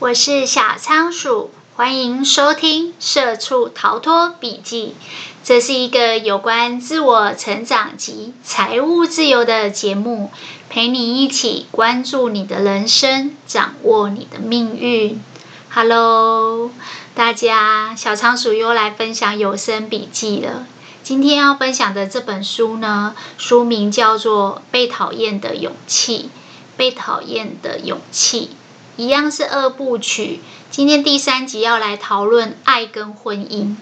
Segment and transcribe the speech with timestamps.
[0.00, 4.96] 我是小仓鼠，欢迎收听《社畜逃脱笔记》。
[5.44, 10.32] 这是一个有关自我成长及财务自由的节目，
[10.68, 15.22] 陪你一起关注你的人生，掌握你的命运。
[15.70, 16.72] Hello，
[17.14, 20.66] 大家，小仓鼠又来分享有声笔记了。
[21.04, 26.30] 今天要分享的这本书呢，书名叫做《被讨厌的勇气》。
[26.76, 28.50] 被讨厌的勇气。
[28.96, 30.40] 一样是二部曲。
[30.70, 33.76] 今天第三集要来讨论爱跟婚姻，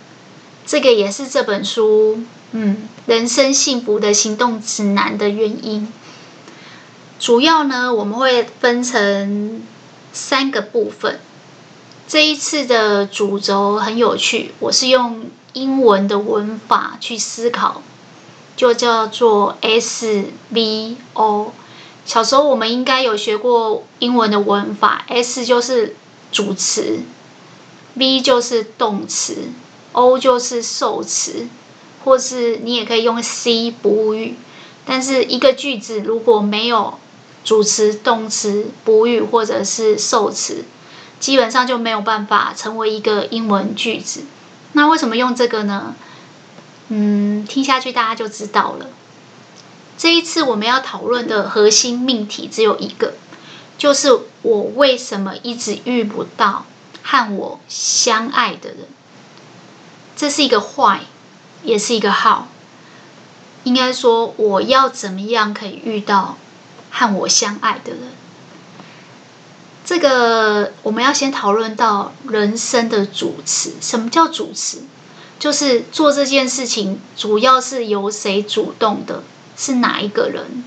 [0.67, 2.23] 这个也是这本书
[2.53, 5.93] 嗯人生幸福的行动指南的原因。
[7.19, 9.63] 主要呢，我们会分成
[10.13, 11.21] 三个部分。
[12.09, 17.81] 这一次的主轴很有趣，我是用英文的文法去思考，
[18.57, 21.53] 就叫做 SVO。
[22.05, 25.95] 小时候我们应该有学过英文的文法，S 就是
[26.31, 27.01] 主词
[27.95, 29.37] ，V 就是动词
[29.93, 31.47] ，O 就是受词，
[32.05, 34.35] 或是你也可以用 C 补语。
[34.85, 36.99] 但是一个句子如果没有
[37.45, 40.65] 主词、动词、补语或者是受词，
[41.21, 44.23] 基本上就没有办法成为一个英文句子。
[44.73, 45.95] 那为什么用这个呢？
[46.89, 48.87] 嗯，听下去大家就知道了。
[50.03, 53.15] 这一次我们要讨论的核心命题只有一个，
[53.79, 56.67] 就是我为什么一直遇不到
[57.05, 58.79] 和我相爱的人？
[60.17, 61.03] 这是一个坏
[61.63, 62.49] 也是一个好。
[63.63, 66.37] 应该说，我要怎么样可以遇到
[66.91, 68.01] 和我相爱的人？
[69.85, 73.75] 这个我们要先讨论到人生的主持。
[73.81, 74.79] 什么叫主持？
[75.39, 79.23] 就是做这件事情主要是由谁主动的？
[79.57, 80.65] 是哪一个人？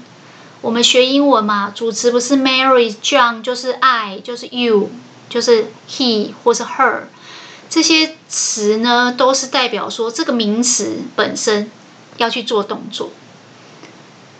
[0.61, 4.89] 我们学英文嘛，主词不是 Mary、John，就是 I，就是 You，
[5.30, 7.03] 就是 He 或是 Her。
[7.69, 11.69] 这些词呢，都是代表说这个名词本身
[12.17, 13.12] 要去做动作。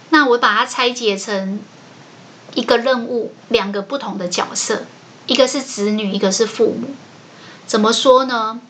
[0.09, 1.59] 那我把它拆解成
[2.53, 4.85] 一个任务，两个不同的角色，
[5.27, 6.95] 一个是子女，一个是父母。
[7.67, 8.62] 怎么说呢？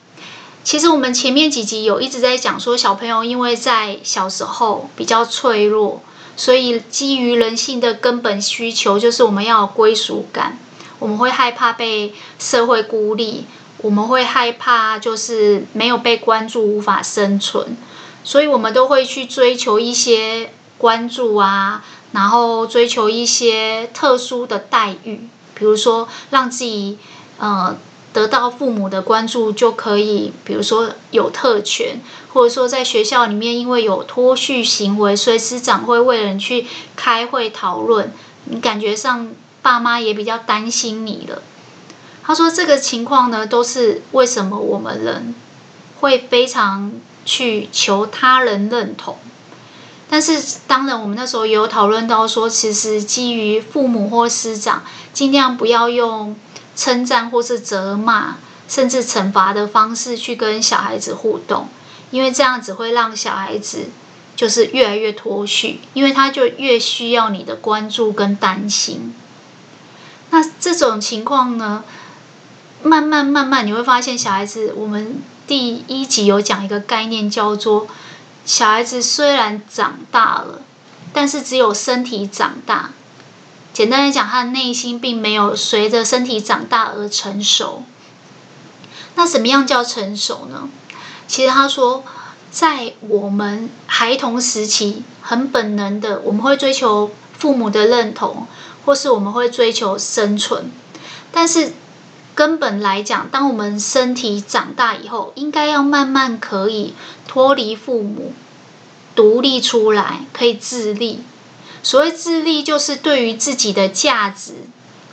[0.65, 6.01] 其实我们前面几集有一直在讲说，小朋友因为在小时候比较脆弱，
[6.35, 10.57] 所以基于人性的根本需求，就是我们要有归属感。
[10.97, 13.45] 我们会害怕被社会孤立，
[13.77, 17.77] 我们会害怕就是没有被关注无法生存，
[18.23, 26.97] 所以我们都会去追求一些关注啊，然后追求一些特殊的待遇，比如说让自己
[27.37, 27.77] 呃。
[28.15, 31.99] 得到父母的关注就可以，比如说有特权，
[32.31, 36.65] 或者说在学校里面因为有脱序行为，所以师长会为了你去
[36.95, 38.13] 开会讨论，
[38.45, 39.27] 你感觉上
[39.61, 41.41] 爸妈也比较担心你了。
[42.23, 45.35] 他说这个情况呢，都是为什么我们人
[45.99, 46.93] 会非常
[47.25, 49.17] 去求他人认同。
[50.09, 56.33] 但是当然，我们那时候也有讨论到说，其实基于父母或师长，尽量不要用。
[56.75, 58.37] 称赞或是责骂，
[58.67, 61.69] 甚至惩罚的方式去跟小孩子互动，
[62.11, 63.85] 因为这样子会让小孩子
[64.35, 69.15] 就是越来越脱序，因为他就越需要你的关注跟担心。
[70.31, 71.83] 那这种情况呢，
[72.83, 77.87] 慢慢慢慢你会发现，小孩子，我们第一集有讲一个概念，叫做
[78.45, 80.61] 小孩子虽然长大了，
[81.13, 82.89] 但是只有身体长大。
[83.75, 87.83] 简单来讲，他的内心并没有随着身体长大而成熟。
[89.15, 90.69] 那什么样叫成熟呢？
[91.27, 92.05] 其实他说，
[92.49, 98.47] 在我们孩童时期，很本能的，我们会追求父母的认同，
[98.85, 100.71] 或是我们会追求生存。
[101.33, 101.73] 但是
[102.33, 106.93] 根本来讲，当我们身体长大以后，应该要慢慢可以
[107.27, 108.31] 脱离父母，
[109.13, 111.23] 独立出来，可以自立。
[111.85, 114.53] 所谓自立，就是对于自己的价值、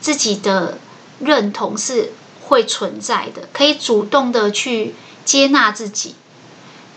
[0.00, 0.78] 自己的
[1.20, 4.94] 认同是会存在的，可以主动的去
[5.26, 6.14] 接纳自己，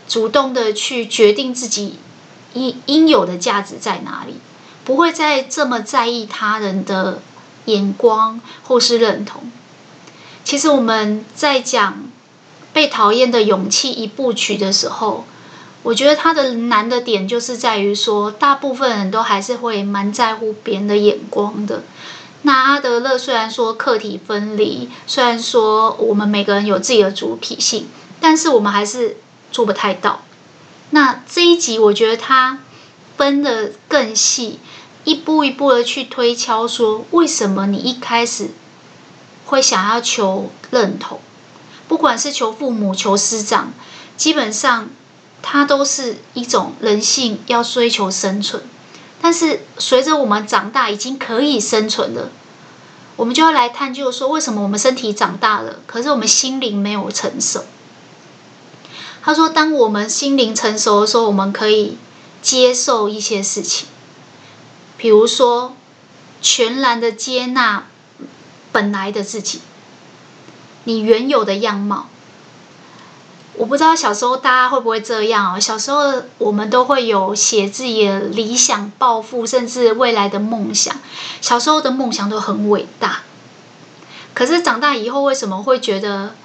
[0.07, 1.99] 主动的去决定自己
[2.53, 4.35] 应应有的价值在哪里，
[4.85, 7.21] 不会再这么在意他人的
[7.65, 9.51] 眼光或是认同。
[10.45, 12.01] 其实我们在讲
[12.71, 15.25] 被讨厌的勇气一部曲的时候。
[15.85, 21.83] 我觉得他的难的点就是在于说，大部分人都还是会蛮在乎别人的眼光的。
[22.41, 27.87] 那阿德勒虽然说客体分离，虽然说我们每个人有自己的主体性，
[28.19, 29.17] 但是我们还是
[29.51, 30.23] 做不太到。
[30.89, 32.57] 那这一集我觉得他
[33.15, 34.59] 分得更细，
[35.03, 38.49] 一步一步的去推敲说，为什么你一开始
[39.45, 41.19] 会想要求认同，
[41.87, 43.71] 不管是求父母、求师长，
[44.17, 44.89] 基本上
[45.47, 48.63] 它都是一种人性要追求生存。
[49.21, 52.31] 但是随着我们长大，已经可以生存了，
[53.15, 57.63] 我们就要来探究说，为什么我们身体长大了，可是我们心灵没有成熟？
[59.21, 61.99] 他说，当我们心灵成熟的时候，我们可以
[62.41, 63.87] 接受一些事情，
[64.97, 65.75] 比如说
[66.41, 67.85] 全然的接纳
[68.71, 69.61] 本来的自己，
[70.85, 72.09] 你原有的样貌。
[73.57, 75.59] 我不知道小时候大家会不会这样哦？
[75.59, 80.93] 小时候我们都会有写自己的理想、抱负，甚至未来的梦想。
[81.39, 83.21] 小时候的梦想都很伟大，
[84.33, 86.35] 可是长大以后为什么会觉得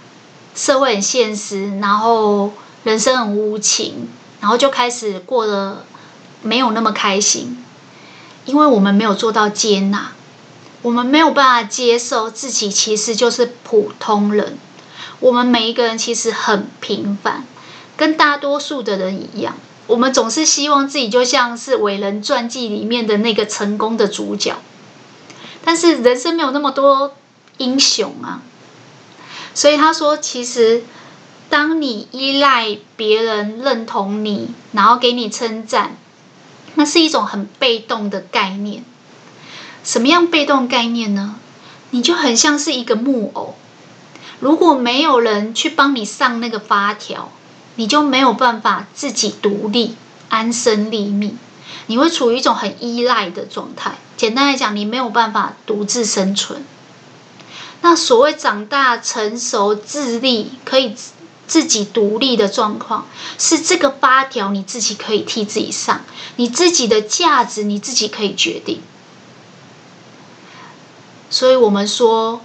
[0.54, 2.52] 社会很现实，然后
[2.84, 4.08] 人生很无情，
[4.40, 5.84] 然后就开始过得
[6.42, 7.64] 没有那么开心？
[8.44, 10.12] 因为我们没有做到接纳，
[10.82, 14.56] 我们没有办法接受自己其实就是普通人。
[15.20, 17.44] 我们每一个人其实很平凡，
[17.96, 19.54] 跟大多数的人一样。
[19.86, 24.56] 我们总是希望自己就像是伟人传记里面的那个成功的主角，
[25.64, 27.14] 但是人生没有那么多
[27.58, 28.42] 英雄啊。
[29.52, 30.84] 所以他说，其实
[31.48, 35.96] 当你依赖别人认同你，然后给你称赞，
[36.76, 38.84] 那是一种很被动的概念。
[39.82, 41.34] 什么样被动概念呢？
[41.90, 43.56] 你就很像是一个木偶。
[44.40, 47.30] 如果没有人去帮你上那个发条，
[47.76, 49.96] 你就没有办法自己独立、
[50.30, 51.38] 安身立命，
[51.86, 53.98] 你会处于一种很依赖的状态。
[54.16, 56.64] 简单来讲，你没有办法独自生存。
[57.82, 60.96] 那所谓长大成熟、自立、可以
[61.46, 63.06] 自己独立的状况，
[63.38, 66.00] 是这个发条你自己可以替自己上，
[66.36, 68.80] 你自己的价值你自己可以决定。
[71.28, 72.40] 所以我们说。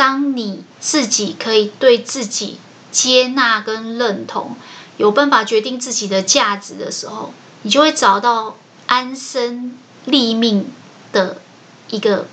[0.00, 2.58] 当你自己可以对自己
[2.90, 4.56] 接纳跟认同，
[4.96, 8.56] 有办法决定自己的价值的时候，你就会找到
[8.86, 9.76] 安身
[10.06, 10.72] 立命
[11.12, 11.42] 的
[11.90, 12.26] 一个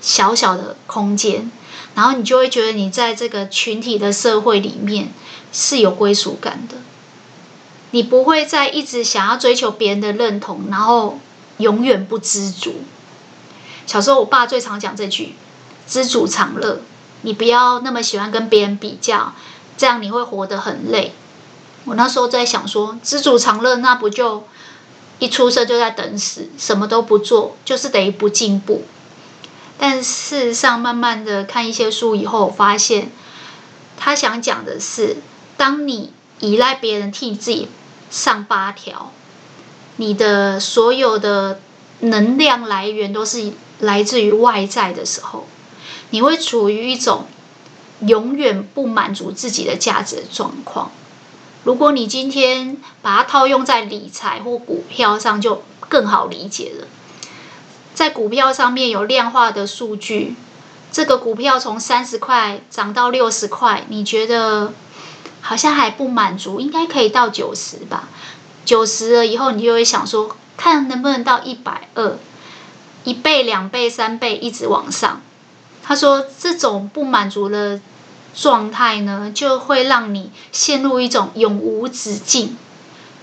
[0.00, 1.52] 小小的空间，
[1.94, 5.12] 然后你就会觉得你在这个群体的社会里面
[5.52, 6.76] 是有归属感的。
[7.90, 11.20] 你不会再一直想要追求别人的认同，然后
[11.58, 12.76] 永远不知足。
[13.86, 15.34] 小时候，我爸最常讲这句。
[15.86, 16.80] 知足常乐，
[17.22, 19.32] 你不要那么喜欢跟别人比较，
[19.76, 21.12] 这样你会活得很累。
[21.84, 24.44] 我那时候在想说，知足常乐，那不就
[25.20, 28.84] 一出生就在等死，什么都不做，就是等于不进步。
[29.78, 33.12] 但事实上，慢慢的看一些书以后，我发现
[33.96, 35.18] 他想讲的是，
[35.56, 37.68] 当你依赖别人替自己
[38.10, 39.12] 上八条，
[39.96, 41.60] 你的所有的
[42.00, 45.46] 能量来源都是来自于外在的时候。
[46.10, 47.26] 你会处于一种
[48.00, 50.90] 永远不满足自己的价值的状况。
[51.64, 56.86] 如果你今天把它套用在理财或股票上，就更好理解了。
[57.94, 60.36] 在股票上面有量化的数据，
[60.92, 64.74] 这个股票从三十块涨到六十块，你觉得
[65.40, 68.08] 好像还不满足，应该可以到九十吧？
[68.64, 72.18] 九十了以后，你就会想说，看能不能到一百二，
[73.04, 75.20] 一倍、两倍、三倍，一直往上。
[75.88, 77.80] 他说：“这种不满足的
[78.34, 82.56] 状态呢，就会让你陷入一种永无止境，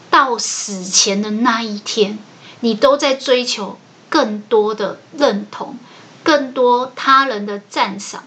[0.10, 2.18] 到死前的那一天，
[2.62, 3.78] 你都在追求
[4.08, 5.78] 更多的认同，
[6.24, 8.24] 更多他人的赞赏。”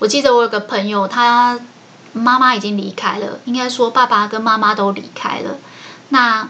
[0.00, 1.60] 我记得我有个朋友，他
[2.14, 5.58] 妈妈已经离开了，应该说爸爸跟妈妈都离开了。
[6.08, 6.48] 那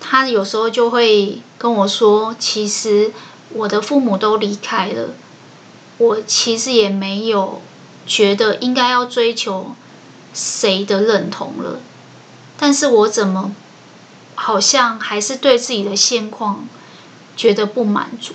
[0.00, 3.12] 他有时候就会跟我说：“其实。”
[3.50, 5.10] 我的父母都离开了，
[5.98, 7.62] 我其实也没有
[8.06, 9.74] 觉得应该要追求
[10.34, 11.80] 谁的认同了，
[12.58, 13.54] 但是我怎么
[14.34, 16.68] 好像还是对自己的现况
[17.36, 18.34] 觉得不满足？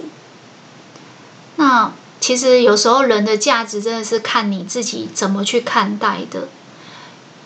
[1.58, 6.48] 那其实有时候人的价值真的是看你自己怎么去看待的。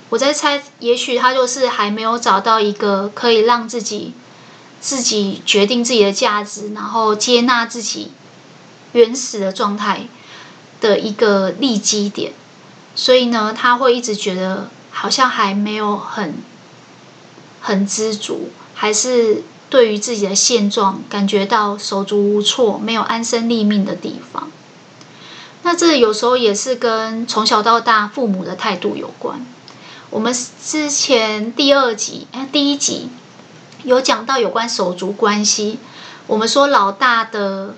[0.10, 4.13] 我在猜，也许他就是还没有找到一个可以让自己。
[4.79, 8.12] 自己决定自己的价值，然后接纳自己
[8.94, 10.08] 原始的状态
[10.79, 12.34] 的一个立基点，
[12.96, 16.36] 所以呢，他会一直觉得好像还没有很
[17.62, 24.51] 很知足，还是对于自己的现状感觉到手足无措，没有安身立命的地方。
[25.63, 29.44] 那这有时候也是跟从小到大父母的态度有关。
[30.12, 30.32] 我们
[30.63, 33.10] 之前第二集，哎，第一集。
[33.86, 35.77] 有讲到有关手足关系，
[36.25, 37.75] 我们说老大的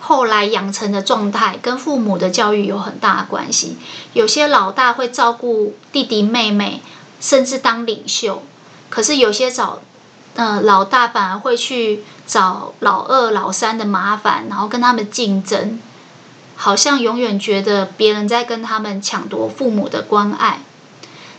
[0.00, 3.78] 后来养成的状态跟父母的教育有很大的关系。
[4.12, 6.82] 有些老大会照顾弟弟妹妹，
[7.20, 8.42] 甚至当领袖；
[8.90, 9.80] 可是有些找
[10.34, 15.80] 呃老大反而会去找老二、老三的麻烦，然后跟他们竞争，
[16.56, 20.60] 好像永远觉得别人在跟他们抢夺父母的关爱。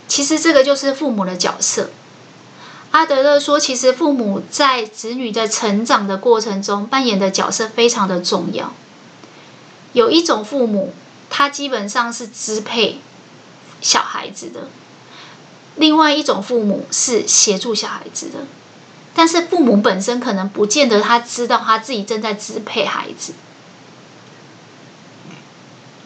[0.08, 1.90] 其实这个就是父母的角色。
[2.96, 8.72] 阿德勒说，其实父母在子女的成长的过程中扮演的角色非常的重要。
[9.92, 10.94] 有一种父母，
[11.30, 13.02] 他基本上是支配
[13.82, 14.70] 小孩子的；
[15.76, 18.46] 另外一种父母是协助小孩子的。
[19.14, 23.34] 但是父母本身可能不见得他知道他自己正在支配孩子。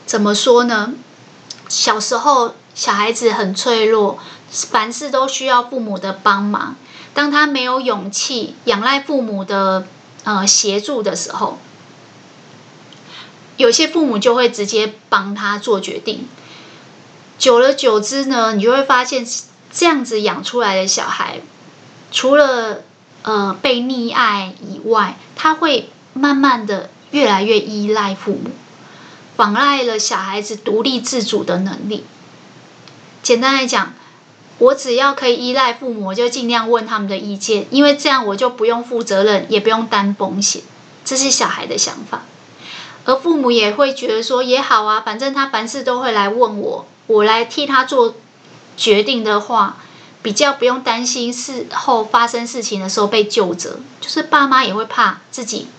[0.08, 0.96] 怎么说呢？
[1.68, 4.18] 小时候小孩子很脆弱。
[4.52, 6.76] 凡事都需要父母的帮忙。
[7.14, 9.86] 当他没有勇气仰赖父母的
[10.24, 11.58] 呃协助的时候，
[13.58, 16.28] 有些父母就会直接帮他做决定。
[17.38, 19.26] 久而久之呢，你就会发现
[19.72, 21.42] 这样子养出来的小孩，
[22.12, 22.84] 除了
[23.24, 28.52] 呃被溺爱以外，他会慢慢的越来越依赖父母，
[29.36, 32.06] 妨碍了小孩子独立自主的能力。
[33.22, 33.94] 简单来讲。
[34.60, 40.62] 我只要可以依赖父母，我就尽量问他们的意见，因为这样我就不用负责任，也不用担风险。
[41.06, 42.24] 这是小孩的想法，
[43.06, 48.16] 而父母也会觉得说也好啊，反正他凡事都会来问我，我来替他做
[48.78, 49.78] 决定的话，
[50.22, 53.80] 比较不用担心事后发生事情的时候被救责。
[54.02, 55.70] 就是爸妈也会怕自己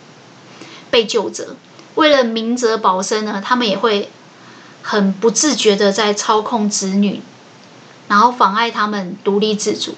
[0.91, 1.55] 被救责，
[1.97, 4.09] 为了明哲保身呢，他们也会
[4.83, 7.21] 很不自觉的在操控子女。
[8.11, 9.95] 然后妨碍他们独立自主，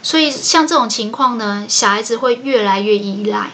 [0.00, 3.50] 所以像这种情况呢，小孩子会越来越依赖。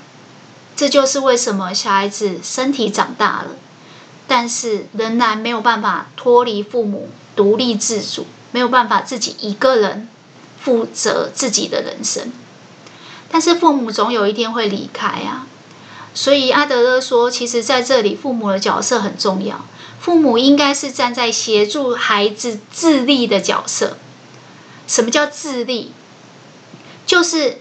[0.76, 3.52] 这就是为什么小孩子身体长大了，
[4.26, 10.06] 但是仍然没有办法脱离父母独立自主，没有办法自己一个人
[10.60, 12.30] 负责自己的人生。
[13.30, 15.46] 但是父母总有一天会离开啊，
[16.12, 19.64] 所以阿德勒说，其实在这里父母的角色很重要。
[20.02, 23.96] 父母应该是站在协助孩子自立的角色。
[24.88, 25.92] 什么叫自立？
[27.06, 27.58] 就是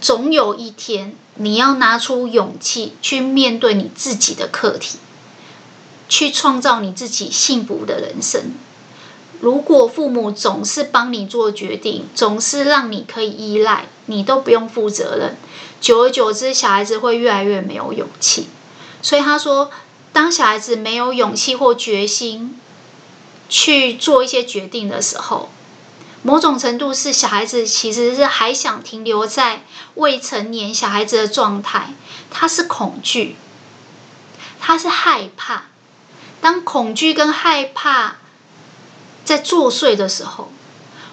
[0.00, 4.98] 总有一天你要拿出勇气去面对你自己的课题，
[6.08, 8.54] 去创造你自己幸福的人生。
[9.40, 15.36] 如果父母总是帮你做决定，总是让你可以依赖，你都不用负责任，
[15.82, 18.48] 久而久之，小孩子会越来越没有勇气。
[19.02, 19.70] 所以他说。
[20.12, 22.60] 当小孩子没有勇气或决心
[23.48, 25.50] 去做一些决定的时候，
[26.22, 29.64] 某种程度是小孩子其实是还想停留在
[29.94, 31.94] 未成年小孩子的状态，
[32.30, 33.36] 他是恐惧，
[34.60, 35.64] 他是害怕。
[36.40, 38.16] 当恐惧跟害怕
[39.24, 40.52] 在作祟的时候，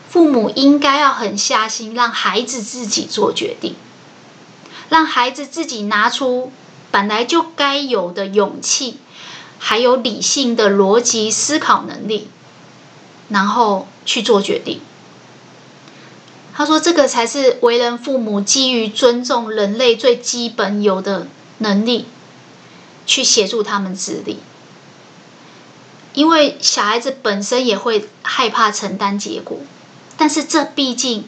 [0.10, 3.75] 父母应该要狠下心，让孩子自己做决定，
[4.89, 6.51] 让孩子自己拿出。
[6.91, 8.98] 本来就该有的勇气，
[9.60, 12.29] 还有理性的逻辑思考能力，
[13.29, 14.81] 然后去做决定。
[16.55, 21.27] 他说：“这个才是为人父母基于尊重人类最基本有的
[21.60, 22.05] 能力，
[23.05, 24.39] 去协助他们自立。
[26.13, 29.60] 因为小孩子本身也会害怕承担结果，
[30.17, 31.24] 但是这毕竟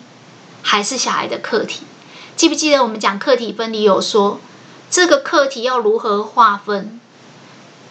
[0.61, 1.83] 还是小孩的课题。
[2.35, 4.39] 记不记得我们讲课题分离有说？”
[4.91, 6.99] 这个课题要如何划分，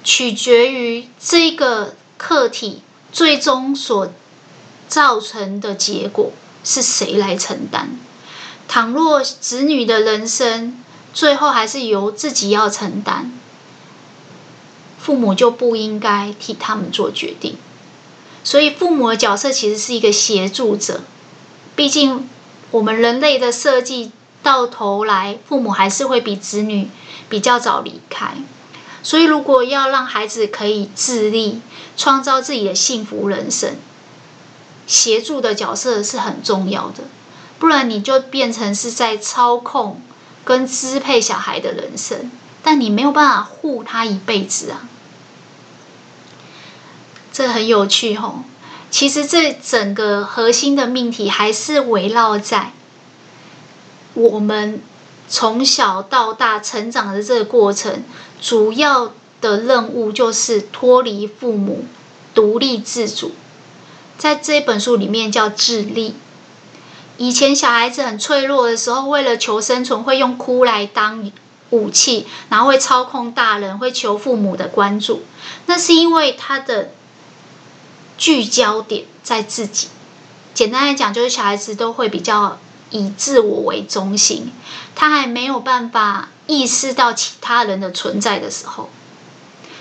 [0.04, 4.12] 取决于这个课题最终所
[4.86, 6.30] 造成的结果
[6.62, 7.98] 是谁来承担。
[8.68, 13.32] 倘若子女的人生最后还是由自己要承担，
[14.98, 17.56] 父母就不应该替他们做决定。
[18.44, 21.00] 所以，父母的角色其实是一个协助者。
[21.74, 22.28] 毕竟，
[22.70, 24.12] 我们人类的设计。
[24.42, 26.88] 到头来，父母还是会比子女
[27.28, 28.34] 比较早离开，
[29.02, 31.60] 所以如果要让孩子可以自立，
[31.96, 33.76] 创造自己的幸福人生，
[34.86, 37.04] 协助的角色是很重要的，
[37.58, 40.00] 不然你就变成是在操控
[40.44, 42.30] 跟支配小孩的人生，
[42.62, 44.88] 但你没有办法护他一辈子啊，
[47.32, 48.40] 这很有趣吼。
[48.90, 52.72] 其实这整个核心的命题还是围绕在。
[54.14, 54.82] 我们
[55.28, 58.02] 从小到大成长的这个过程，
[58.40, 61.84] 主要的任务就是脱离父母，
[62.34, 63.32] 独立自主。
[64.18, 66.14] 在这本书里面叫自立。
[67.16, 71.30] 以前小孩子很脆弱的时候，为了求生存，会用哭来当
[71.70, 75.22] 武器，然后会操控大人，会求父母的关注。
[75.66, 76.90] 那是因为他的
[78.18, 79.88] 聚焦点在自己。
[80.52, 82.58] 简单来讲，就是小孩子都会比较
[82.90, 84.52] 以自我为中心，
[84.94, 88.90] 他还没有办法意识到其他人的存在的时候，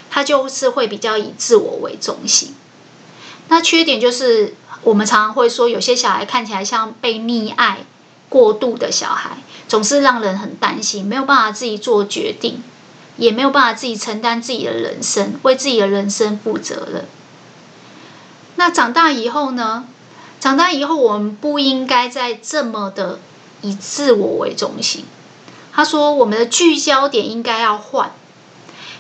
[0.09, 2.55] 他就是会比较以自我为中心。
[3.47, 7.79] 那缺点就是，我们常常会说，有些小孩看起来像被溺爱
[8.29, 9.37] 过度的小孩，
[9.67, 12.63] 总是让人很担心，没有办法自己做决定，
[13.17, 17.05] 也没有办法自己承担自己的人生，为自己的人生负责任。
[18.55, 19.85] 那长大以后呢？
[20.39, 23.19] 长大以后，我们不应该再这么的
[23.61, 25.05] 以自我为中心。
[25.71, 28.11] 他说，我们的聚焦点应该要换。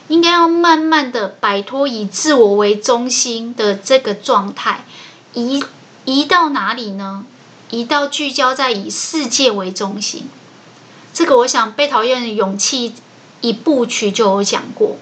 [0.09, 4.83] 应该要慢慢的摆脱以自我为中心的这个状态，
[5.35, 5.63] 移
[6.03, 7.25] 移到哪里呢？
[7.69, 10.27] 移到聚焦在以世界为中心。
[11.13, 12.89] 这个我想《被讨厌的勇气》
[13.41, 14.97] 一部曲就有讲过，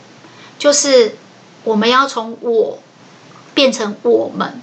[0.59, 1.17] 就是
[1.63, 2.79] 我们要从我
[3.53, 4.61] 变成我们，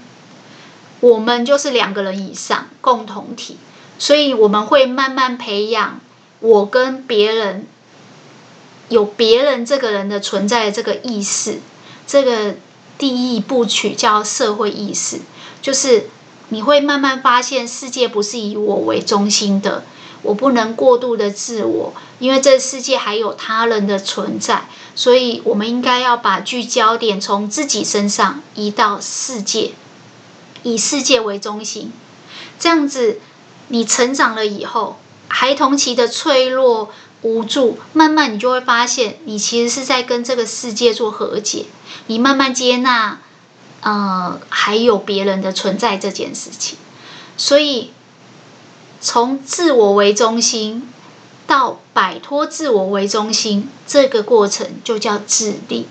[1.00, 3.56] 我们就是两个人以上共同体，
[3.98, 6.00] 所以我们会慢慢培养
[6.40, 7.66] 我跟别人。
[8.90, 11.58] 有别人这个人的存在的这个意识，
[12.06, 12.54] 这个
[12.98, 15.20] 第一部曲叫社会意识，
[15.62, 16.10] 就是
[16.50, 19.84] 你会慢慢发现世界不是以我为中心的，
[20.20, 29.72] 我不能过度的自我，因为这世界还有他人的存在，所以我们应该要把聚焦点从自己身上移到世界，
[30.64, 31.92] 以世界为中心，
[32.58, 33.20] 这样子
[33.68, 36.90] 你成长了以后，孩童期的脆弱。
[37.26, 41.64] 无助，慢慢你就会发现，你其实是在跟这个世界做和解。
[42.06, 43.18] 你慢慢接纳，
[43.80, 46.76] 呃，还有别人的存在这件事情。
[47.38, 47.92] 所以，
[49.00, 50.86] 从自我为中心
[51.46, 55.86] 到摆脱自我为中心，这个过程就叫自立。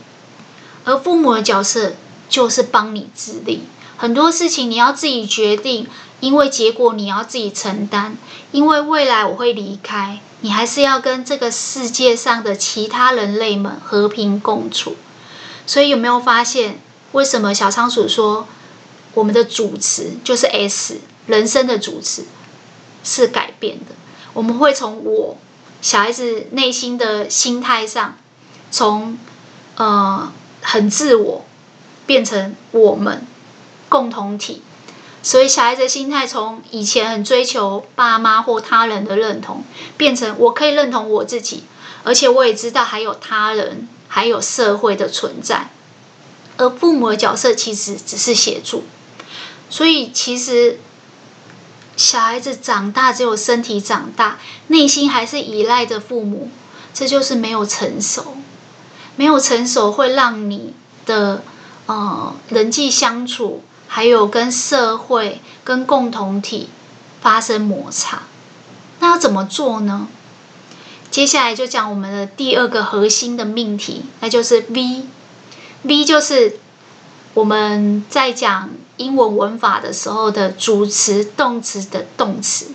[0.83, 1.93] 而父母的角色
[2.29, 3.63] 就是帮你自立，
[4.03, 5.87] 很多事情你要自己决定，
[6.19, 8.17] 因为结果你要自己承担。
[8.51, 10.19] 因为未来我会离开。
[10.41, 14.97] 你还是要跟这个世界上的其他人类们和平共处，
[15.65, 16.81] 所以有没有发现，
[17.13, 18.45] 为什么小仓鼠说
[19.13, 22.25] 我们的主词就是 S，人生的主词
[23.05, 23.95] 是改变的？
[24.33, 25.37] 我们会从我
[25.81, 28.17] 小孩子内心的心态上，
[28.69, 29.17] 从
[29.77, 31.45] 呃很自我
[32.05, 33.25] 变成我们
[33.93, 34.63] 共同体。
[35.21, 39.63] 所以，小孩子心态从以前很追求爸妈或他人的认同，
[39.97, 41.65] 变成我可以认同我自己，
[42.03, 45.69] 而且我也知道还有他人，还有社会的存在。
[46.57, 48.83] 而父母的角色其实只是协助。
[49.69, 50.79] 所以，其实
[51.95, 56.49] 小孩子长大只有身体长大，内心还是依赖着父母，
[56.95, 58.35] 这就是没有成熟。
[59.15, 60.73] 没有成熟会让你
[61.05, 61.43] 的
[61.85, 63.63] 呃人际相处。
[63.95, 66.67] 还有跟社会、跟共同体
[67.21, 68.23] 发生摩擦，
[68.99, 70.07] 那要怎么做呢？
[71.11, 75.03] 接下来就讲我们的第二个核心的命题，那就是 V。
[75.83, 76.57] V 就是
[77.35, 82.71] 我们在讲英文文法的时候的主词、动词的动词。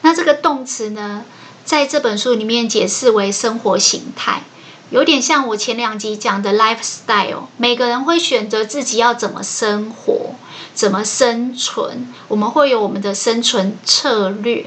[0.00, 1.26] 那这个动词呢，
[1.66, 4.44] 在这本书里面解释为生活形态。
[4.92, 10.34] 有点像我前两集讲的 lifestyle，每个人会选择自己要怎么生活，
[10.74, 14.66] 怎么生存，我们会有我们的生存策略，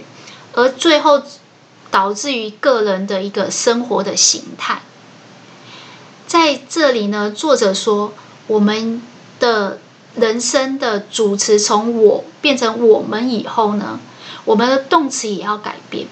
[0.53, 1.21] 而最后
[1.91, 4.81] 导致于个人的一个生活的形态。
[6.25, 8.11] 在这里呢，作者说，
[8.47, 9.03] 我们
[9.39, 9.79] 的
[10.15, 13.99] 人生的主词从我变成我们以后呢，
[14.45, 16.07] 我们的动词也要改变。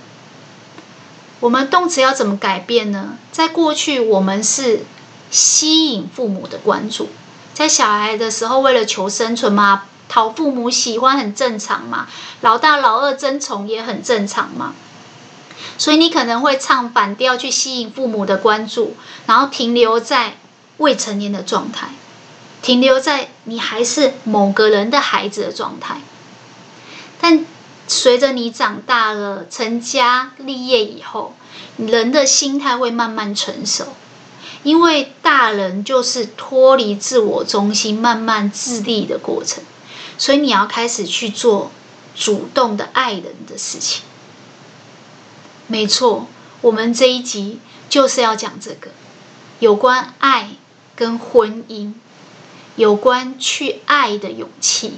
[1.44, 3.18] 我们动词要怎么改变呢？
[3.34, 4.86] 在过去，我们是
[5.30, 7.10] 吸引父母的关注，
[7.54, 12.08] 在小孩的时候，为了求生存嘛，讨父母喜欢很正常嘛，
[12.40, 14.74] 老大老二争宠也很正常嘛。
[15.78, 20.38] 所以你可能会唱反调去吸引父母的关注，然后停留在
[20.78, 21.90] 未成年的状态，
[22.62, 25.98] 停留在你还是某个人的孩子的状态，
[27.20, 27.46] 但。
[27.88, 31.36] 随着你长大了，成家立业以后，
[31.78, 33.88] 人的心态会慢慢成熟，
[34.63, 39.63] 因为大人就是脱离自我中心、慢慢自立的过程，
[40.17, 41.72] 所以你要开始去做
[42.15, 44.04] 主动的爱人的事情。
[45.67, 46.28] 没错，
[46.62, 48.91] 我们这一集就是要讲这个，
[49.60, 50.52] 有关爱
[50.96, 51.93] 跟婚姻，
[52.76, 54.93] 有关去爱的勇气。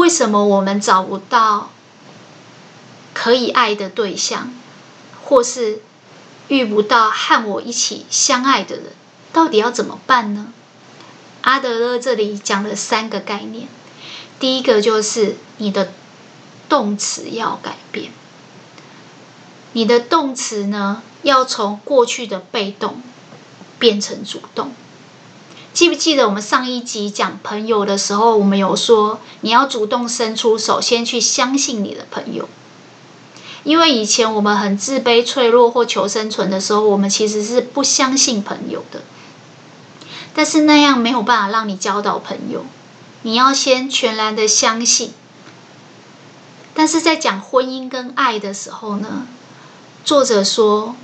[0.00, 1.72] 为什么我们找不到
[3.12, 4.50] 可以爱的对象，
[5.22, 5.82] 或是
[6.48, 8.86] 遇不到和我一起相爱的人，
[9.30, 10.54] 到底要怎么办呢？
[11.42, 13.68] 阿德勒这里讲了三个概念，
[14.38, 15.92] 第一个就是你的
[16.66, 18.10] 动词要改变，
[19.74, 23.02] 你的动词呢，要从过去的被动
[23.78, 24.72] 变成主动。
[25.72, 32.48] 记不记得我们上一集讲朋友的时候，我们有说你要主动伸出手，先去相信你的朋友。
[33.62, 39.02] 因为以前我们很自卑、脆弱或求生存的时候，我们其实是不相信朋友的。
[40.34, 42.64] 但是那样没有办法让你交到朋友，
[43.22, 45.12] 你要先全然的相信。
[46.74, 49.26] 但是在讲婚姻跟爱的时候呢，
[50.04, 50.96] 作者说。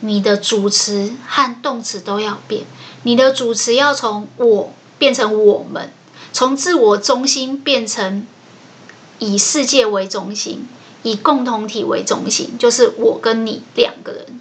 [0.00, 2.64] 你的主词和动词都要变，
[3.04, 5.92] 你的主持要从我变成我们，
[6.32, 8.26] 从自我中心变成
[9.18, 10.66] 以世界为中心，
[11.02, 14.40] 以共同体为中心，就是我跟你两个人。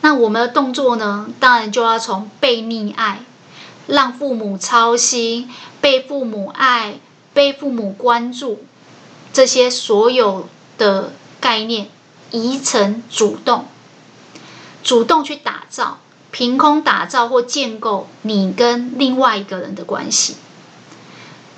[0.00, 1.28] 那我们的动作呢？
[1.38, 3.24] 当然就要从被溺爱、
[3.86, 6.98] 让父母操心、被父母爱、
[7.32, 8.64] 被父母关注
[9.32, 11.88] 这些所有的概念
[12.30, 13.66] 移成主动。
[14.82, 15.98] 主动去打造，
[16.34, 20.34] 凭空打造或建构你跟另外一个人的关系。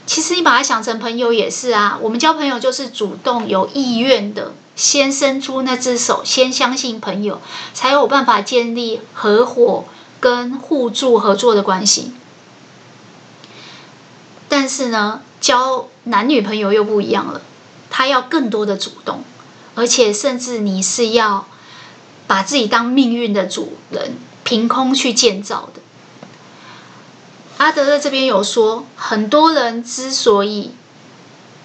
[0.05, 7.41] 其实你把它想成朋友也是啊，我们交朋友就是主动有意愿的，先伸出那只手，先相信朋友，
[7.73, 9.87] 才有办法建立合伙
[10.21, 12.13] 跟互助合作的关系。
[14.47, 17.41] 但是呢，交男女朋友又不一样了，
[17.89, 19.25] 他要更多的主动，
[19.75, 21.47] 而且甚至你是要。
[22.29, 25.81] 把自己当命运的主人，凭空去建造的。
[27.59, 30.71] 阿德勒这边有说，很多人之所以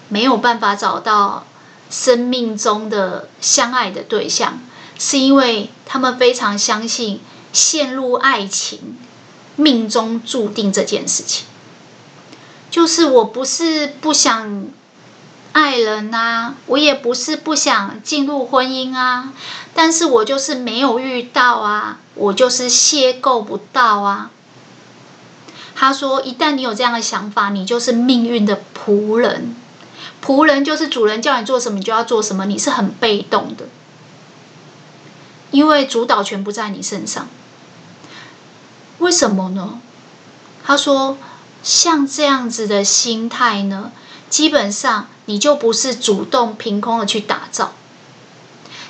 [0.08, 1.46] 没有办法找到
[1.88, 4.58] 生命中的相爱的对象，
[4.98, 7.20] 是因为他们非常相信
[7.52, 8.98] 陷入爱情
[9.54, 11.46] 命中注定这件事情。
[12.68, 14.66] 就是我不是不想。
[15.52, 19.32] 爱人、啊，我也不是不想进入婚姻啊，
[19.74, 24.30] 但是我就是没有遇到啊，我就是邂逅不到啊。
[25.74, 29.56] 他说，一旦你有这样的想法，你就是命运的仆人，
[30.24, 33.66] 仆人就是主人叫你做什么，你就要做什么，你是很被动的，
[35.50, 37.28] 因为主导权不在你身上。
[38.98, 39.80] 为什么呢？
[40.64, 41.18] 他说，
[41.64, 43.90] 像这样子的心态呢，
[44.32, 45.06] 基本上。
[45.26, 47.74] 你就不是主动凭空的去打造，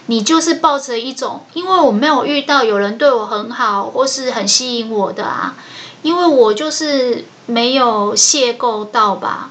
[0.06, 5.54] 你就是抱着一种，因为我没有遇到有人对我很好或是很吸引我的啊，
[6.00, 9.50] 因为我就是没有邂逅到吧，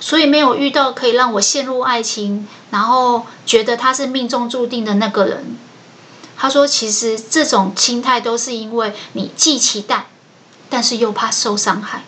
[0.00, 5.56] 所以没有遇到可以让我陷入爱情，然后觉得他是命中注定的那个人。
[6.36, 10.08] 他说，其实这种心态都是因为你既期待，
[10.68, 12.02] 但是又怕受伤害，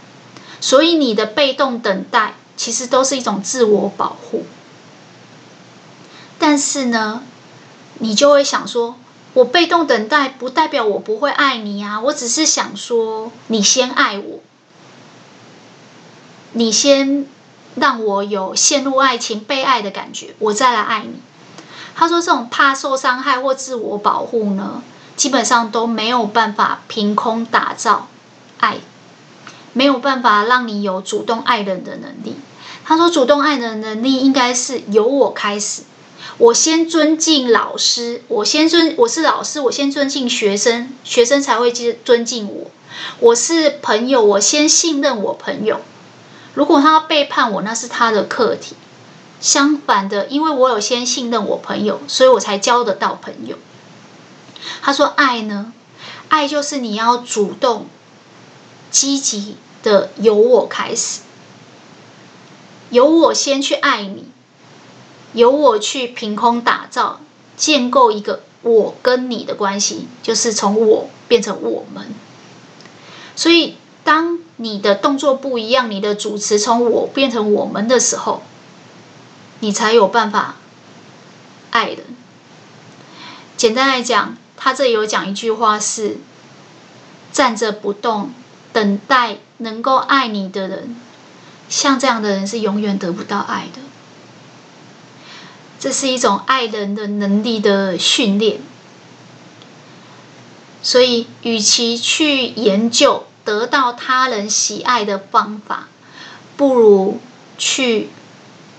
[0.61, 2.35] 所以你的被动等待。
[2.61, 4.45] 其实都是一种自我保护，
[6.39, 7.23] 但是呢，
[8.01, 8.97] 你就会想说，
[9.33, 14.41] 我被动等待不代表我不会爱你啊，我只是想说，你先爱我，
[16.53, 17.25] 你先
[17.77, 21.15] 让我有陷入爱情、被爱的感觉，我再来爱你。
[21.95, 24.83] 他说，这种怕受伤害或自我保护呢，
[25.17, 28.09] 基本上都没有办法凭空打造
[28.59, 28.77] 爱，
[29.73, 32.37] 没有办法让你有主动爱人的能力。
[32.85, 35.83] 他说：“主动爱的能力应该是由我开始，
[36.39, 42.71] 我先尊敬老师，我先尊，我是老师，我先尊敬学生，学生才会尊尊敬我。
[43.21, 45.81] 我是朋友，我先信任我朋友。
[46.55, 48.75] 如果他背叛我，那是他的课题。
[49.41, 53.57] 相反的，因为我有先信任我朋友，所以我才交得到朋友。”
[54.83, 55.73] 他说：“爱呢？
[56.29, 57.87] 爱就是你要主动、
[58.91, 61.21] 积极的由我开始。”
[62.91, 64.27] 由我先去爱你，
[65.33, 67.21] 由我去凭空打造、
[67.57, 72.15] 建构一个我跟你的关系，就是从我变成我们。
[73.37, 78.43] 所以，当你的动作不一样，你的主词从我变成我们的时候，
[79.61, 80.57] 你才有办法
[81.71, 82.05] 爱人。
[83.57, 86.19] 简单来讲，他这里有讲一句话是：
[87.33, 88.33] 站着不动，
[88.73, 90.97] 等待能够爱你的人。
[91.71, 93.81] 像这样的人是永远得不到爱的，
[95.79, 98.61] 这是一种爱人的能力的训练。
[100.83, 105.89] 所以，与其去研究得到他人喜爱的方法，
[106.57, 107.21] 不如
[107.57, 108.09] 去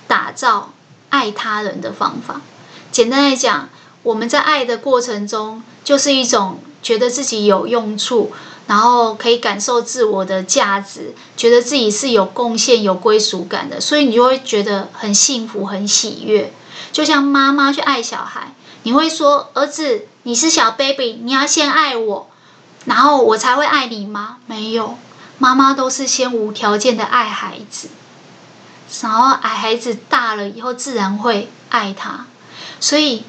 [0.08, 0.74] 打造
[1.10, 2.42] 爱他人的方法。
[2.92, 3.70] 简单来讲，
[4.04, 8.34] 我们在爱的过程中，就是一种觉得自己有用处，
[8.72, 16.54] 然后可以感受自我的价值，觉得自己是有贡献、有归属感的，所以你就会觉得很幸福、很喜悦。
[16.94, 18.54] 就像妈妈去爱小孩，
[18.84, 22.30] 你会说：“儿子，你是小 baby，你要先爱我，
[22.86, 24.98] 然后我才会爱你吗？”没有，
[25.38, 27.90] 妈妈都是先无条件的爱孩子，
[29.02, 32.26] 然后爱孩子大了以后，自然会爱他。
[32.80, 33.26] 所以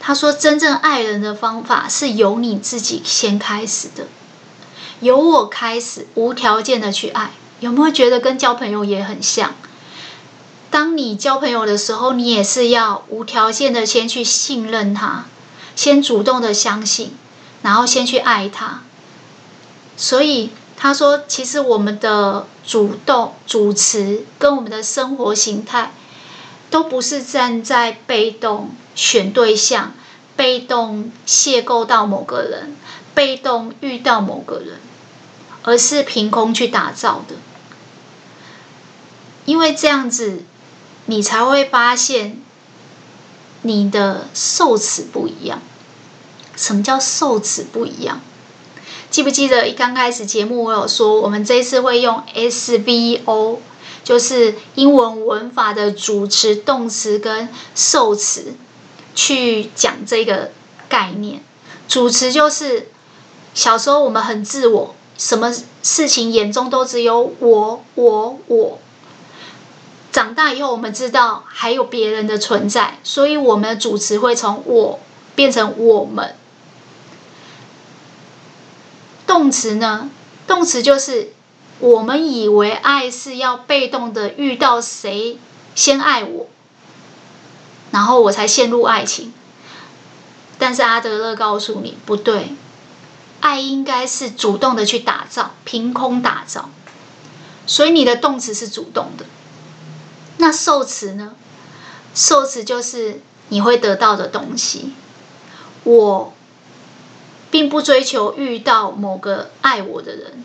[0.00, 4.08] 他说，真正爱人的方法是由你自己先开始的，
[5.02, 7.32] 由我开始，无条件的去爱。
[7.58, 9.54] 有没有觉得跟交朋友也很像？
[10.70, 15.26] 当你交朋友的时候，你也是要无条件的先去信任他，
[15.76, 17.14] 先主动的相信，
[17.62, 18.82] 然后先去爱他。
[19.96, 25.92] 所以他说，其实我们的主动、主持跟我们的生活形态，
[26.70, 29.92] 都不是站在被动选对象、
[30.36, 32.76] 被动邂逅到某个人、
[33.14, 34.80] 被动遇到某个人，
[35.62, 37.36] 而是凭空去打造的。
[39.44, 40.44] 因为这样子。
[41.06, 42.40] 你才会发现，
[43.62, 45.60] 你的受词不一样。
[46.54, 48.20] 什么叫受词不一样？
[49.10, 53.58] 记不记得一刚开始节目我有说，我们这一次会用 SVO，
[54.04, 58.54] 就是英文文法的主词、动词跟受词
[59.16, 60.52] 去讲这个
[60.88, 61.42] 概念。
[61.88, 62.88] 主词就是
[63.54, 65.54] 小时候我们很自我，什么
[65.84, 68.78] 事情眼中都只有我、我、我。
[70.10, 74.98] 长大以后，我们知道还有别人的存在，所以我们的主词会从我
[75.36, 76.34] 变成我们。
[79.24, 80.10] 动词呢？
[80.48, 81.32] 动词就是
[81.78, 85.38] 我们以为爱是要被动的遇到谁
[85.76, 86.48] 先爱我，
[87.92, 89.32] 然后我才陷入爱情。
[90.58, 92.56] 但是阿德勒告诉你不对，
[93.42, 96.70] 爱应该是主动的去打造，凭空打造。
[97.66, 99.26] 所以你的动词是主动的。
[100.38, 101.34] 那受词呢？
[102.14, 104.92] 受词就是你会得到的东西。
[105.84, 106.32] 我
[107.50, 110.44] 并不追求遇到某个爱我的人，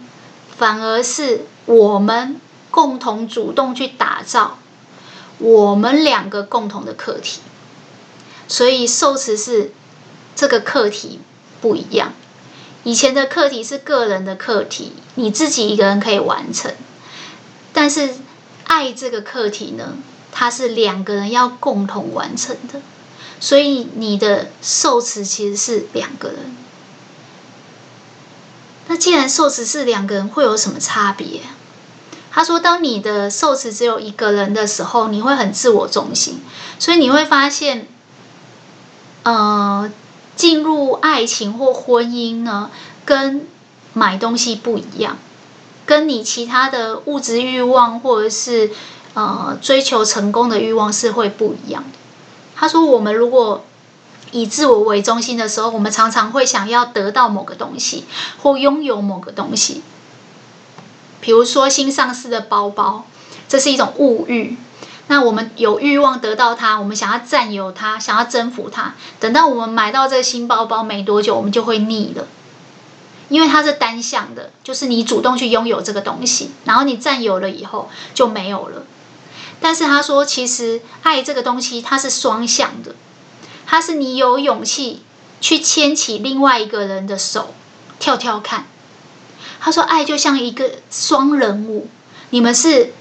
[0.58, 4.58] 反而是我们共同主动去打造
[5.38, 7.42] 我们两个共同的课题。
[8.48, 9.72] 所以受词是
[10.36, 11.20] 这个课题
[11.62, 12.14] 不一样。
[12.88, 16.74] 以前的课题是个人的课题，你自己一个人可以完成，
[17.74, 18.16] 但是。
[18.70, 19.94] 爱这个课题呢，
[20.30, 22.82] 它是两个人要共同完成的，
[23.40, 26.58] 所以你的受持其实是两个人。
[28.88, 31.44] 那既然受持是两个人，会有什么差别？
[32.30, 36.42] 他说，当你的受持只有一个人的时候，你会很自我中心，
[36.78, 37.88] 所以你会发现，
[39.24, 39.90] 呃，
[40.38, 42.72] 进入爱情或婚姻呢，
[43.04, 43.46] 跟
[43.92, 45.18] 买东西不一样。
[45.86, 48.72] 跟你其他的物质欲望，或者是
[49.14, 51.98] 呃追求成功的欲望是会不一样的。
[52.56, 53.64] 他说，我们如果
[54.32, 58.04] 以自我为中心的时候，我们常常会想要得到某个东西，
[58.42, 59.82] 或拥有某个东西。
[61.22, 63.06] 比如说新上市的包包，
[63.48, 64.58] 这是一种物欲。
[65.08, 68.96] 那我们有欲望得到它，我们想要占有它，想要征服它。
[69.20, 72.28] 等到我们买到这个新包包没多久，我们就会腻了。
[73.30, 78.84] 因为它是单向的，就是你主动去拥有这个东西，然后你占有了以后就没有了。
[79.60, 82.96] 但是他说，其实爱这个东西它是双向的，
[83.66, 85.02] 它是你有勇气
[85.42, 87.54] 去牵起另外一个人的手，
[88.00, 88.68] 跳跳看。
[89.60, 91.90] 他说，爱就像一个双人舞，
[92.30, 92.94] 你们是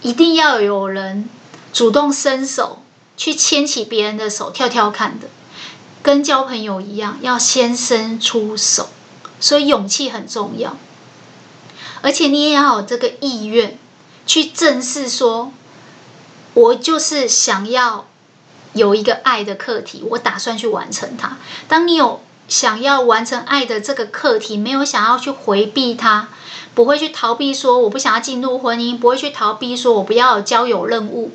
[0.00, 1.28] 一定要有人
[1.72, 2.82] 主动伸手
[3.16, 5.28] 去牵起别人的手，跳跳看的，
[6.02, 8.88] 跟交朋友一样，要先伸出手。
[9.40, 10.76] 所以勇气很重要，
[12.00, 13.78] 而且你也要有这个意愿
[14.26, 15.52] 去正视说，
[16.54, 18.06] 我就是想要
[18.72, 21.38] 有一个爱的课题，我打算去完成它。
[21.68, 26.30] 当你有想要完成爱的这个课题，没有想要去回避它，
[26.74, 31.30] 不会去逃避说我不想要进入婚姻，不会去逃避说我不要交友任务，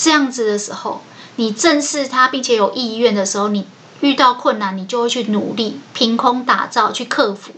[0.00, 1.02] 这样子的时候，
[1.36, 3.66] 你正视它并且有意愿的时候，你。
[4.00, 7.52] 遇到困难，你就会去努力，凭空打造，去克服。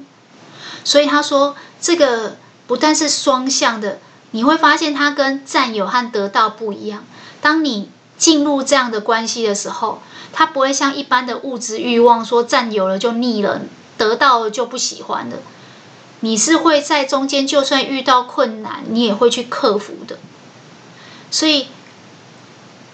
[0.82, 4.00] 所以他说，这个不但是双向的，
[4.32, 7.04] 你会发现它跟占有和得到不一样。
[7.40, 10.02] 当你进入这样的关系的时候，
[10.32, 13.60] 它不会像一般的物质欲望，说占有了就腻了，
[13.96, 15.36] 得到了就不喜欢了。
[16.18, 20.18] 你是会在中间，就算遇到困难，你也会去克服的。
[21.30, 21.68] 所以，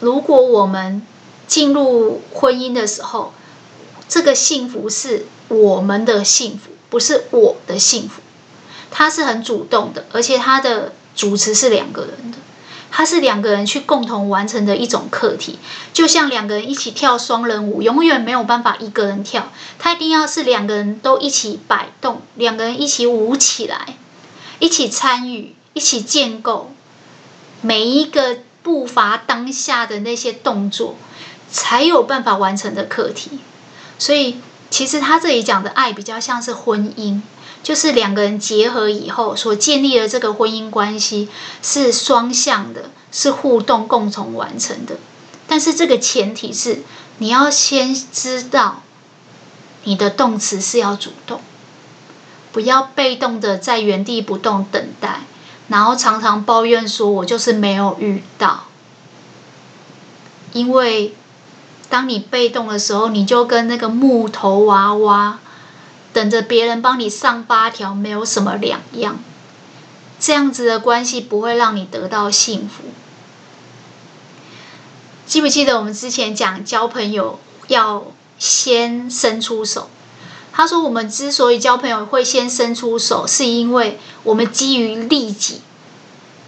[0.00, 1.02] 如果我们
[1.46, 3.32] 进入婚姻的时候，
[4.08, 8.22] 这个幸福是我们的幸福，不是我的幸福。
[8.90, 12.38] 他是很主动的，而且他的主持是两个人的，
[12.90, 15.58] 他是两个人去共同完成的一种课题，
[15.92, 23.96] 就像两个人一起跳双人舞，永远没有办法一个人跳，他一定要是两个人都一起摆动，两个人一起舞起来，
[24.58, 26.72] 一起参与，一起建构。
[27.60, 30.94] 每一个步伐当下的那些动作，
[31.50, 33.38] 才有办法完成的课题。
[33.98, 34.36] 所以，
[34.68, 37.22] 其实他这里讲的爱比较像是婚姻。
[37.60, 41.28] 就是两个人结合以后所建立的这个婚姻关系
[41.62, 44.96] 是双向的，是互动共同完成的。
[45.46, 46.82] 但是这个前提是
[47.18, 48.82] 你要先知道
[49.84, 51.40] 你的动词是要主动，
[52.52, 55.22] 不要被动的在原地不动等待，
[55.68, 58.64] 然后常常抱怨说我就是没有遇到。
[60.52, 61.14] 因为
[61.88, 65.38] 当你被动的时候，你就跟那个木头娃娃。
[66.10, 69.18] 等着别人帮你上八条，没有什么两样。
[70.18, 72.82] 这样子的关系不会让你得到幸福。
[75.26, 78.06] 记不记得我们之前讲交朋友要
[78.38, 79.90] 先伸出手？
[80.58, 85.60] 他说我们之所以交朋友会先伸出手，是因为我们基于利己，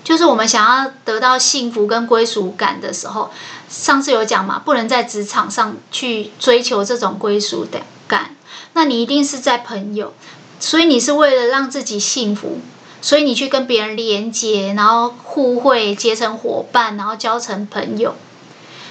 [0.02, 3.30] 就是我们想要得到幸福跟归属感的时候，
[3.68, 8.34] 上次有讲嘛，不能在职场上去追求这种归属的感。
[8.72, 10.12] 那你一定是在朋友，
[10.58, 12.58] 所以你是为了让自己幸福，
[13.00, 18.16] 所以你去跟别人连接，然后互惠结成伙伴，然后交成朋友。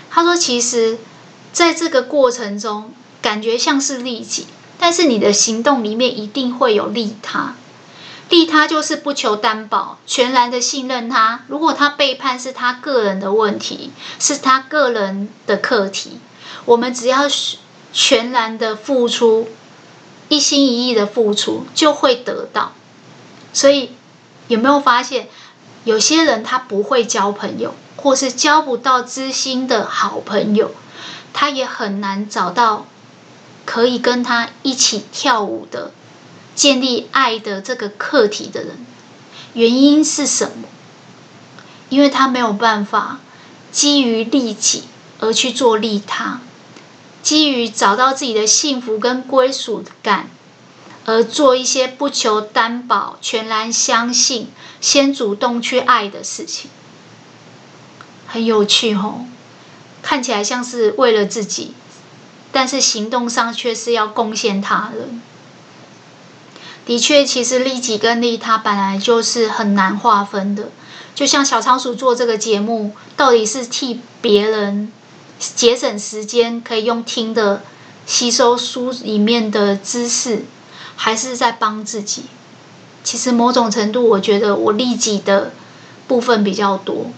[0.09, 0.97] 他说，其实
[1.51, 4.47] 在这个过程中，感觉像是利己，
[4.79, 7.53] 但是你的行动里面一定会有利他。
[8.29, 11.41] 利他就是不求担保，全然的信任他。
[11.47, 16.19] 如果他背叛，是他个人的问题，是他个人的课题。
[16.65, 17.27] 我们只要
[17.93, 19.49] 全然的付出。
[20.31, 22.73] 一心一意的付出就会得到，
[23.51, 23.93] 所以
[24.47, 25.27] 有没有发现，
[25.85, 30.69] 有些人他不会交朋友，或是交不到知心的好朋友，
[31.33, 32.85] 他也很难找到
[33.69, 35.91] 可以跟他一起跳舞的、
[36.55, 38.83] 建立爱的这个课题的人。
[39.53, 40.67] 原因是什么？
[41.89, 43.19] 因为他没有办法
[43.71, 44.85] 基于利己
[45.19, 46.41] 而去做利他。
[47.21, 50.31] 基于找到自己的幸福跟归属感，
[51.05, 54.47] 而做一些不求担保、全然相信、
[54.81, 56.71] 先主动去爱的事情，
[58.25, 59.25] 很有趣哦。
[60.01, 61.73] 看起来像是为了自己，
[62.51, 65.21] 但是行动上却是要贡献他人。
[66.85, 70.69] 的确，其实利己跟利他本来就是很难划分的。
[71.13, 74.91] 就像小仓鼠做这个节目，到底是替别人？
[75.37, 77.61] 节省时间，可以用听的
[78.05, 80.45] 吸收书里面的知识，
[80.95, 82.23] 还是在帮自己？
[83.03, 85.53] 其实某种程度，我觉得我利己的
[86.07, 87.11] 部分比较多，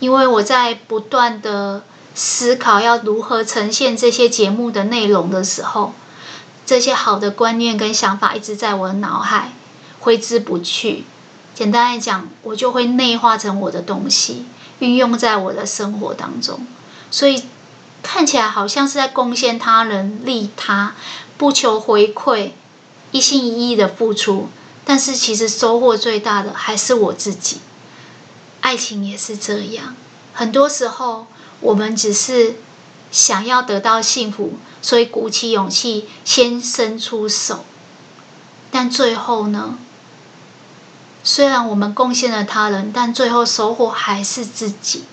[0.00, 1.84] 因为我在不断的
[2.14, 5.92] 思考要如何呈现这些节目的内容的时候，
[6.64, 9.52] 这些好的观念跟想法一直在我的脑海
[10.00, 11.04] 挥之不去。
[11.54, 14.46] 简单来讲，我就会内化成我的东西，
[14.78, 16.66] 运用在我的生活当中，
[17.10, 17.44] 所以。
[18.06, 20.94] 看起来好像是在贡献他人、利他，
[21.38, 22.50] 不求回馈，
[23.12, 24.50] 一心一意的付出。
[24.84, 27.62] 但是其实收获最大的还是我自己。
[28.60, 29.96] 爱情也是这样，
[30.34, 31.26] 很多时候
[31.60, 32.56] 我们只是
[33.10, 37.64] 想要得到幸福，所以鼓起勇气先伸出手。
[38.70, 39.78] 但最后呢？
[41.22, 45.04] 虽然我们贡献了他人，但最后收获还是自己。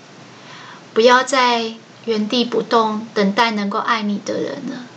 [0.94, 1.76] 不要再。
[2.06, 4.88] 原地不动，等待能够爱你的人了。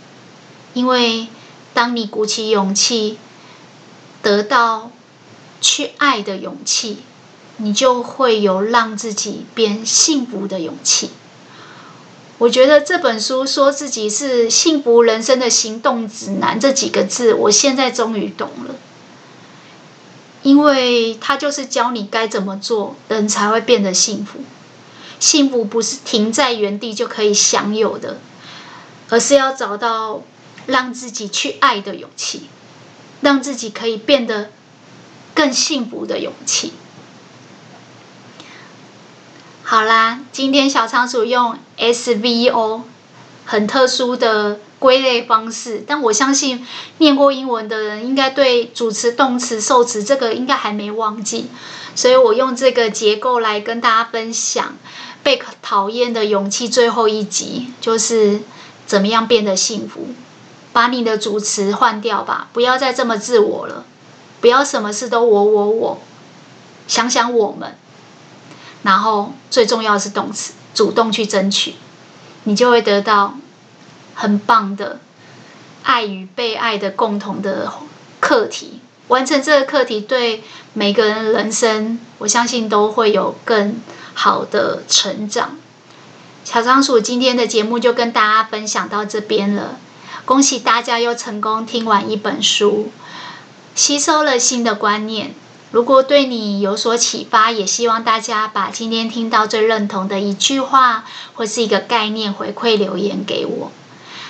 [0.72, 1.28] 因为
[1.74, 3.18] 当你鼓起勇气，
[4.22, 4.90] 得到
[5.60, 7.02] 去爱的勇气，
[7.58, 11.10] 你就会有让自己变幸福的勇气。
[12.44, 18.74] 我觉得这本书说自己是幸福人生的行动指南这几个字，我现在终于懂了。
[20.42, 24.40] 因为它就是教你该怎么做，人才会变得幸福。
[25.18, 28.18] 幸福不是停在原地就可以享有的，
[29.08, 30.22] 而是要找到
[30.66, 32.50] 让自己去爱的勇气，
[33.22, 34.50] 让自己可以变得
[35.34, 36.74] 更幸福的勇气。
[39.66, 42.82] 好啦，今天小仓鼠用 SVO
[43.46, 46.66] 很特殊的归类方式，但我相信
[46.98, 51.48] 念过英文的人应该对主词、动词、受词这个应该还没忘记，
[51.94, 54.76] 所以我用这个结构来跟大家分享。
[55.22, 58.42] 被讨厌的勇气最后一集就是
[58.86, 60.08] 怎么样变得幸福。
[60.74, 63.86] 把你的主词换掉吧，不要再这么自我了，
[64.42, 66.02] 不要什么事都我我我，
[66.86, 67.78] 想想我们，
[68.84, 71.74] 然后最重要的是动词，主动去争取，
[72.44, 73.34] 你就会得到
[74.14, 75.00] 很棒的
[75.82, 77.72] 爱与被爱的共同的
[78.20, 78.80] 课题。
[79.08, 83.80] 完成这个课题，对每个人人生，我相信都会有更
[84.14, 85.56] 好的成长。
[86.44, 89.78] 小仓鼠今天的节目就跟大家分享到这边了，
[90.24, 92.92] 恭喜大家又成功听完一本书，
[93.74, 95.34] 吸收了新的观念。
[95.74, 101.04] 如果对你有所启发，也希望大家把今天听到最认同的一句话
[101.34, 103.72] 或是一个概念回馈留言给我，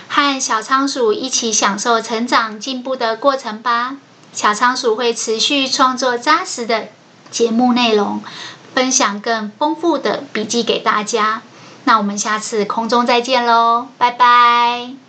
[0.08, 3.98] 和小仓鼠一起享受成长进步的过程吧。
[4.32, 6.88] 小仓鼠会持续创作扎实的
[7.30, 8.22] 节目内容，
[8.74, 11.42] 分享更丰富的笔记给大家。
[11.84, 15.03] 那我们下次空中再见喽，拜拜。